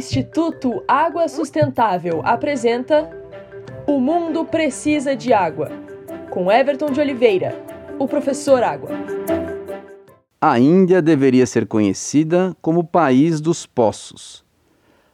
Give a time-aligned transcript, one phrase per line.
[0.00, 3.10] Instituto Água Sustentável apresenta
[3.86, 5.70] O Mundo Precisa de Água,
[6.30, 7.62] com Everton de Oliveira,
[7.98, 8.88] o professor Água.
[10.40, 14.42] A Índia deveria ser conhecida como país dos poços.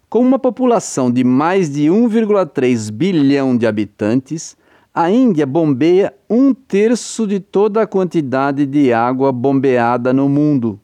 [0.08, 4.56] Com uma população de mais de 1,3 bilhão de habitantes,
[4.94, 10.78] a Índia bombeia um terço de toda a quantidade de água bombeada no mundo.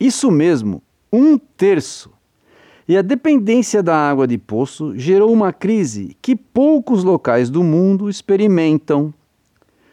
[0.00, 0.82] Isso mesmo,
[1.12, 2.13] um terço.
[2.86, 8.10] E a dependência da água de poço gerou uma crise que poucos locais do mundo
[8.10, 9.12] experimentam.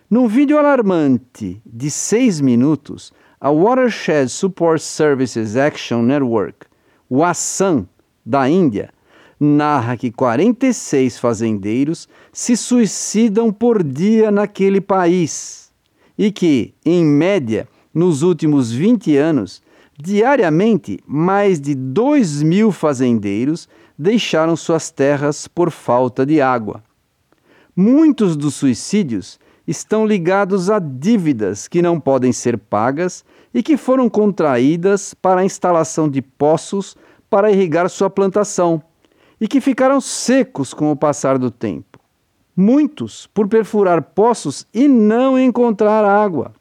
[0.09, 6.68] Num vídeo alarmante de seis minutos, a Watershed Support Services Action Network,
[7.09, 7.88] o ASSAM,
[8.26, 8.90] da Índia,
[9.40, 15.71] narra que 46 fazendeiros se suicidam por dia naquele país
[16.18, 19.62] e que, em média, nos últimos 20 anos,
[20.02, 26.84] diariamente mais de 2 mil fazendeiros deixaram suas terras por falta de água.
[27.76, 34.10] Muitos dos suicídios estão ligados a dívidas que não podem ser pagas e que foram
[34.10, 36.98] contraídas para a instalação de poços
[37.30, 38.82] para irrigar sua plantação
[39.40, 41.99] e que ficaram secos com o passar do tempo.
[42.58, 46.54] Muitos por perfurar poços e não encontrar água.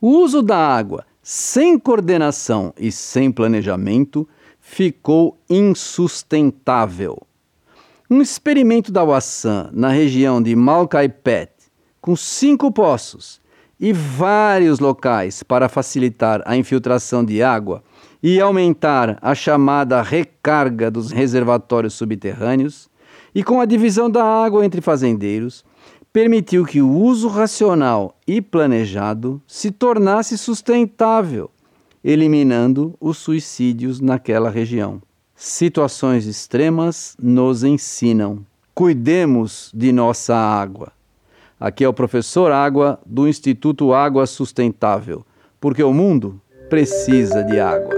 [0.00, 4.28] O uso da água sem coordenação e sem planejamento
[4.60, 7.20] ficou insustentável.
[8.08, 11.50] Um experimento da Wassan na região de Malkaipet,
[12.00, 13.40] com cinco poços
[13.80, 17.82] e vários locais para facilitar a infiltração de água
[18.22, 22.88] e aumentar a chamada recarga dos reservatórios subterrâneos,
[23.34, 25.64] e com a divisão da água entre fazendeiros,
[26.16, 31.50] permitiu que o uso racional e planejado se tornasse sustentável,
[32.02, 35.02] eliminando os suicídios naquela região.
[35.34, 38.38] Situações extremas nos ensinam.
[38.74, 40.90] Cuidemos de nossa água.
[41.60, 45.22] Aqui é o professor Água do Instituto Água Sustentável,
[45.60, 46.40] porque o mundo
[46.70, 47.95] precisa de água.